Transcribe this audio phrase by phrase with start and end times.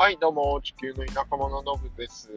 [0.00, 2.28] はい、どうも、地球の田舎者のぶです。
[2.28, 2.32] と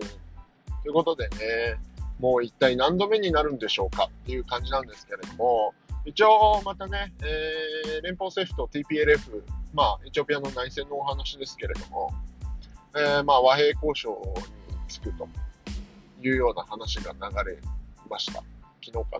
[0.86, 1.80] いうことでね、
[2.20, 4.10] もう一体何度目になるんでしょうか？
[4.24, 5.74] っていう感じなんですけれども、
[6.04, 9.42] 一応またね、えー、連邦政府と TPLF、
[9.74, 12.12] まあ、エチオピアの内戦のお話ですけれども、
[12.98, 14.34] えー、まあ、和平交渉
[14.70, 15.26] につくと
[16.22, 17.20] いうような話が流
[17.50, 17.58] れ
[18.10, 18.44] ました。
[18.84, 19.20] 昨日か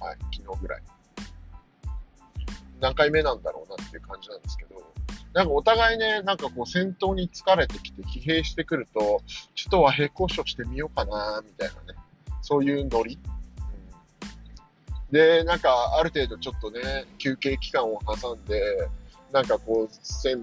[0.00, 0.06] な？
[0.06, 0.82] はい、昨日ぐらい。
[2.80, 4.71] 何回目なんだろうなっていう感じなんですけど、
[5.34, 9.22] なんかお互いね、なんかこう戦闘に疲れてきて疲弊してくると、
[9.54, 11.98] ちょっと和平交渉してみようかな、みたいなね。
[12.42, 13.18] そういうノリ。
[15.10, 18.88] で、なんかある程度ちょっとね、休憩期間を挟んで、
[19.32, 20.42] なんかこう、戦、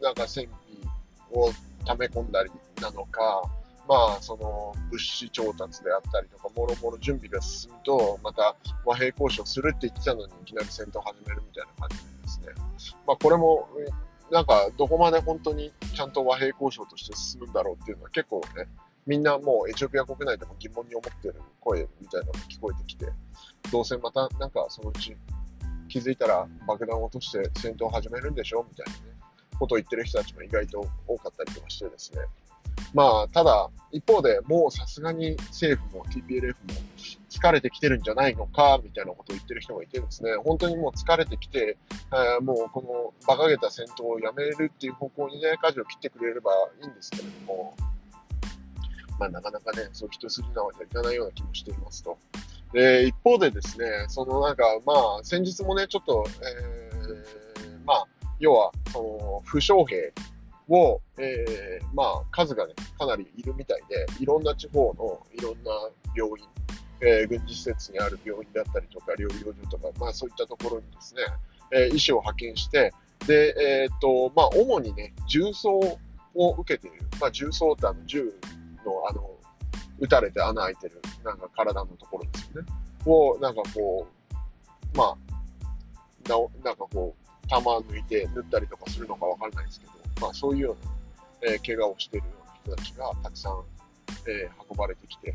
[0.00, 0.90] なんか戦費
[1.32, 1.50] を
[1.84, 2.50] 溜め込んだり
[2.80, 3.42] なのか、
[3.86, 12.48] まあ、その物資調達であったりとか、もろもろ準備が進むと、また和平交渉するって言ってたのに、いきなり戦闘始めるみたいな感じでですね。
[13.06, 13.68] まあ、これも、
[14.30, 18.68] なんか、どこまで本当にちゃんと和平交渉として進むんだろうっていうのは結構ね、
[19.06, 23.06] みんなもうエチオピア国内でも疑問に思ってる声みたいなのが聞こえてきて、
[23.70, 25.16] どうせまたなんかそのうち
[25.88, 29.14] 気づいたら爆弾を落として戦闘を始めるんでしょみたいなね、
[29.58, 32.20] ことを言ってる人たちも意外と多かったりとかしてですね。
[32.92, 36.54] まあ、ただ、一方でもうさすがに政府も TPLF も
[37.34, 47.76] 疲れてきてるんじゃないのか、みたいなことを言ってる人がいてですね、本当にもう疲れてきて、えー、もうこの馬鹿げた戦闘をやめるっていう方向にね、舵を切ってくれればいいんですけれども、
[49.18, 52.16] まあなかなかね、そう一筋縄じゃいかないような気もしていますと。
[52.72, 58.06] で、一方でですね、そのなんか、まあ先日もね、ちょっと、えー、まあ、
[58.40, 60.12] 要は、その、負傷兵
[60.68, 65.70] を、えー、まあ、数がね、かなりいるみたいで、いろんな地方のいろんな
[66.16, 66.46] 病院、
[67.00, 71.22] えー、軍事施設にある病院だったりとか、療養所とか、まあそういったところにですね、
[71.72, 72.92] えー、医師を派遣して、
[73.26, 75.78] で、えっ、と、まあ主にね、重装
[76.34, 78.24] を受けている、まあ重装ってあの銃
[78.84, 79.30] のあの、
[79.98, 82.68] 撃たれて穴開いてる、なんか体のところですよね。
[83.06, 84.06] を、なんかこ
[84.94, 90.76] う、まあ、ななんかこう、弾抜いて縫ったりとかするのかわかんないですけど、まあそういうよ
[91.42, 92.32] うな、えー、怪我をしているよ
[92.66, 93.62] うな人たちがたくさん、
[94.28, 95.34] えー、運ばれてきて、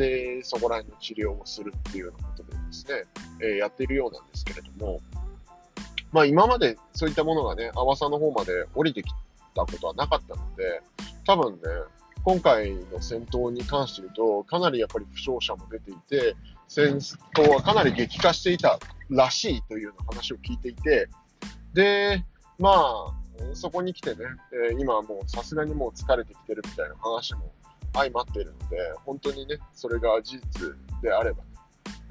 [0.00, 3.04] で、そこら辺の治療をするっていうようなことでですね、
[3.42, 5.00] えー、やっているようなんですけれども、
[6.10, 9.10] まあ今までそういったものがね、阿波さんの方まで降りてき
[9.54, 10.82] たことはなかったので、
[11.26, 11.58] 多分ね、
[12.24, 16.34] 今回の戦闘に関して言うと、かなりやっぱり負傷者も出ていて、
[16.66, 16.96] 戦
[17.36, 18.78] 闘はかなり激化していた
[19.10, 21.08] らしいというような話を聞いていて、
[21.74, 22.24] で、
[22.58, 24.24] まあ、そこに来てね、
[24.70, 27.52] え、今はもうさすがにもう疲れてきてるみたいな話も
[27.92, 31.42] 相まっているので、本当にね、それが事実であれば、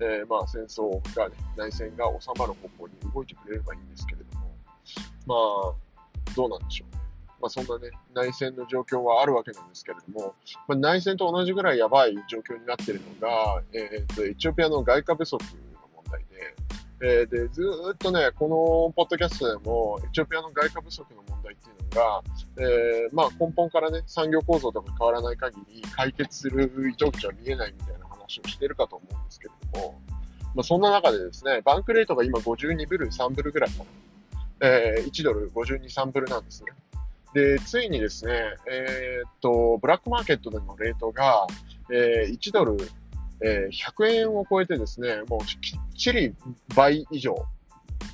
[0.01, 4.55] えー、まあ戦争がね、内戦が収まる方向に動いてくれればいいんですけれども、
[5.25, 7.01] まあ、どうなんでしょうね。
[7.41, 10.35] まあそんなね、内戦の状況はあるわけなんですけれども、
[10.67, 15.49] まあ、内戦と同じぐらいやばい状況になっているのが、えっ、と、エチオピアの外貨不足の
[15.95, 16.55] 問題で、
[17.01, 22.21] えー、で、ずっとね、このポッドキャストでも、エチオピアの外貨不足の問題っていうのが、
[22.57, 30.01] えー、まあ根本からね、産業構造とか変わらない限り解決する糸口は見えないみたいな話をしてるかと思うんですけれども、
[30.55, 33.85] まあそんな中でですね、バンクレートが今52ブル、3ブルぐらいかな。
[34.61, 36.71] えー、1ドル52、3ブルなんですね。
[37.33, 38.33] で、ついにですね、
[38.69, 41.47] えー、っと、ブラックマーケットでのレートが、
[41.89, 42.77] えー、1ドル
[43.41, 45.39] えー、100円を超えてですね、もう
[45.99, 46.33] きっちり
[46.75, 47.35] 倍以上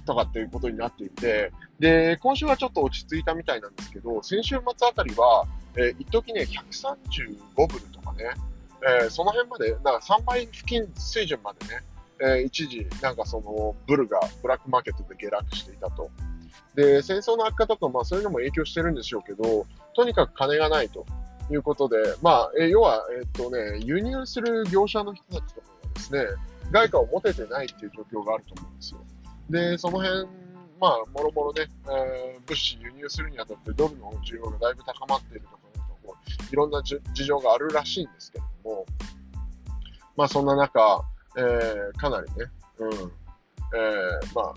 [0.07, 5.45] とかっていうことになっていて、で、今週はちょっと落ち着いたみたいなんですけど、先週末あたりは、
[5.77, 8.25] えー、一時ね、135ブルとかね、
[9.03, 11.83] えー、その辺まで、だか3倍付近水準までね、
[12.19, 16.09] えー、一時、なんかその、ブルがブラックマーケットで下落していたと。
[16.73, 21.05] で、戦争の悪化とか、まあそういうのも影響してるんでしょうけど、とにかく金がないと。
[21.51, 26.25] いうことで、まあ、え要は、えっとね、輸入する業者の人たちとかがですね、
[26.71, 28.99] 外貨を持ててないっていう状況があると思うんですよ。
[29.49, 30.27] で、その辺、
[30.79, 35.65] まあ、もろもろね、えー、物資輸入するにあたってドルの需要がだいぶ高まっているとか、
[36.51, 38.85] いろんな事情があるらしいんですけれども、
[40.15, 41.03] まあ、そんな中、
[41.37, 42.45] えー、かなりね、
[42.79, 44.53] うん、えー、まあ、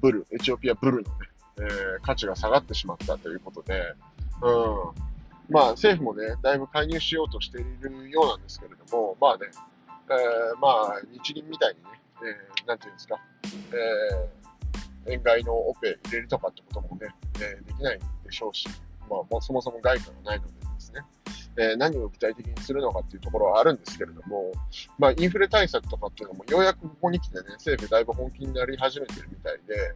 [0.00, 1.28] ブル、エチオピアブルのね、
[1.58, 1.66] えー、
[2.02, 3.94] 価値が下がってしまったということで、
[4.42, 4.50] う
[5.50, 9.46] ん、まあ、政府もね、だいぶ介入しようとしているようなんですけれども、まあね、
[10.10, 11.90] えー、まあ、日銀みたいにね、
[12.22, 13.16] えー、なんていうんですか、
[15.06, 18.68] えー、円買いのオペ入れるとかってこともね、えー、できないでしょうし、
[19.08, 21.02] まあ、もうそもそも外貨がないのでですね、
[21.56, 24.52] えー、何を具体的にするのかっていうところはあるんですけれども、
[24.98, 29.94] まあ、インフレ対策とかっていうのも、ようやくここに来てね、政府だいぶ本気になり始めてるみたいで、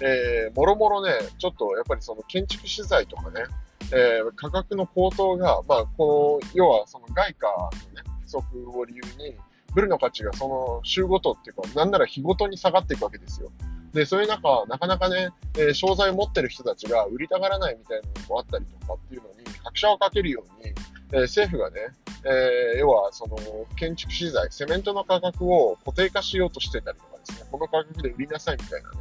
[0.00, 3.44] えー、もろもろね、ちょっとやっぱりその建築資材とかね、
[3.92, 7.48] えー、価格の高騰が、まあ、この、要はその外貨
[7.91, 7.91] の
[8.40, 9.36] ね、不足を理由に、
[9.74, 13.50] ブルの価値がその週ごとっていうか、なんなら日ごとに下がっていくわけですよ。
[13.92, 20.72] で、そういう中、なかなかね、えー、商材を持ってる人たちが売りたがらないみたいなのもあったりとかっていうのに、拍車をかけるように、
[21.12, 21.80] えー、政府がね、
[22.24, 23.36] えー、要はその
[23.76, 28.96] 建築資材、セメントの価格を固定化しようとしてたりとかですね、この価格で売りなさいみたいなね、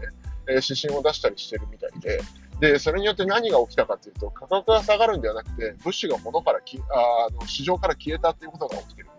[0.49, 2.19] え指針を出したりしてるみたいで、
[2.59, 9.09] で、それによって何が起きたかというと、価格が下がるんではなくて、物資が物からきあの市場から消えたっていうことが起きてる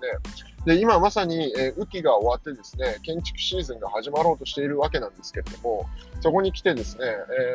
[0.00, 0.74] ですね。
[0.74, 5.86] で、今まさに、えー、雨季が終わってですね、建築シーズンが始まろうとしているわけなんですけれども、
[6.20, 7.04] そこに来てですね、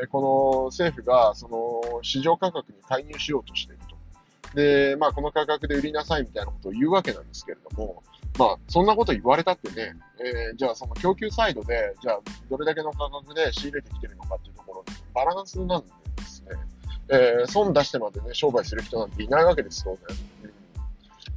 [0.01, 4.55] えー、この政府が、その、市場価格に介入しようとしていると。
[4.55, 8.03] で、まあ、この価格で売りなさいみたいなことを言うわけなんですけれども、
[8.37, 12.19] まあ、そんなこと言われたってね、えー、じゃあその供給サイドで、じゃあ
[12.49, 16.49] どれだけの価格で仕入れてきてるのかっていうところバランスなんでですね、
[17.09, 20.17] えー、損出してまでね、商売する人なんていないわけです、当然。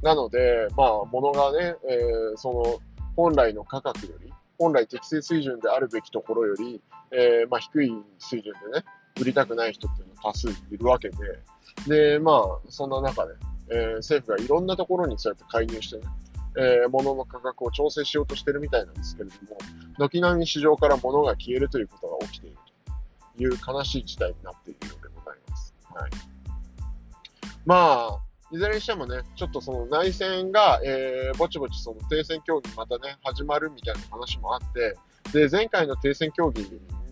[0.03, 2.79] なので、まあ、物がね、えー、その、
[3.15, 8.85] 本来の価格より、本来適正水準であるべきところより、えー、まあ、低い水準でね、
[9.19, 11.17] 売りたくない人っていうのは多数いるわけで、
[11.87, 13.33] で、まあ、そんな中で、
[13.69, 16.03] えー、政府がいろんなところにそうやって介入してね、
[16.57, 19.57] えー、物の価格を調整しようとしてるみたいなんですけれども、
[19.97, 22.57] 軒並み市場から物が消えるということが起きている
[23.37, 25.73] という悲しい事態になっているようでございます。
[25.93, 26.11] はい。
[27.65, 27.75] ま
[28.19, 28.19] あ、
[28.53, 34.95] いずれにしてもね、ちょっとその内戦が、えー、ぼちぼちその停戦協議またね、始まるみたいな話もあって、
[35.33, 36.63] で、前回の停戦協議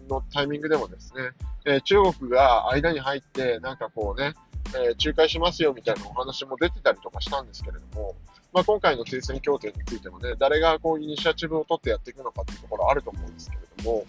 [0.08, 1.32] のタイミングでもですね、
[1.66, 4.34] えー、中国が間に入って、なんかこうね、
[4.76, 8.16] えー、仲介しますよみたいなお話も出てたりとかしたんですけれども、
[8.54, 14.04] まあ、今回の停戦協定についてもね、誰がこうイニシアチブを取ってやっていくのかっていうところあると思うんですけれども、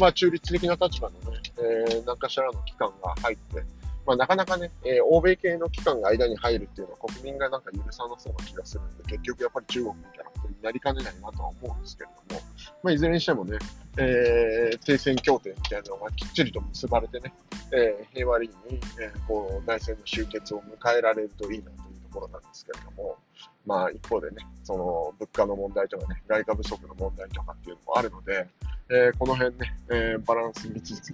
[0.00, 3.62] まあ、中立的な立場のね、えー、何かしらの機関が入って、
[4.08, 12.40] まあ、なかなかね、えー、欧米系の機関が間に入るっていうのは国民がなんか許さなそうな気がするんで、結局やっぱり中国みたいなことになりかねないなとは思うんですけれども、
[12.82, 13.58] まあ、いずれにしてもね、
[13.98, 17.34] えー、停戦協定みたいなのがきっちりと結ばれてね、
[17.70, 18.52] えー、平和裏に、
[18.98, 23.18] えー、こう内戦の終結を迎えられるといいなというところなんですけれども、
[23.66, 28.48] まあ一方でね、その物価の問題とかね、外貨不足の問題とかっていうのもあるので、
[28.90, 31.12] えー、この辺ね、えー、バランス見つつ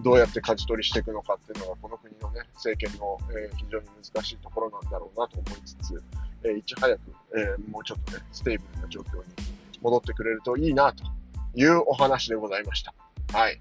[0.00, 6.02] どうやって舵取りしていくのかっていうのがこの国のね、政権の、えー、非常に難しいところなんだろうなと思いつつ、
[6.44, 7.00] えいち早く、
[7.36, 9.24] えもうちょっとね、 stable な状況に
[9.82, 11.02] 戻ってくれるといいなと
[11.54, 12.94] いうお話でございました。
[13.32, 13.60] はい。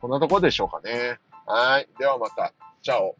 [0.00, 1.18] こんなところでしょうかね。
[1.44, 1.88] はい。
[1.98, 2.52] ではまた。
[2.82, 3.16] チャオ。